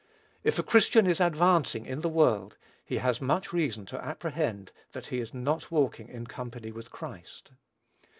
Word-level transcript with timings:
If 0.43 0.57
a 0.57 0.63
Christian 0.63 1.05
is 1.05 1.21
advancing 1.21 1.85
in 1.85 2.01
the 2.01 2.09
world, 2.09 2.57
he 2.83 2.97
has 2.97 3.21
much 3.21 3.53
reason 3.53 3.85
to 3.85 4.03
apprehend 4.03 4.71
that 4.93 5.05
he 5.09 5.19
is 5.19 5.31
not 5.31 5.69
walking 5.69 6.07
in 6.09 6.25
company 6.25 6.71
with 6.71 6.89
Christ. 6.89 7.51